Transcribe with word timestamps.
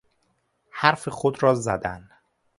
حرف 0.71 1.07
خود 1.09 1.43
را 1.43 1.55
زدن 1.55 2.09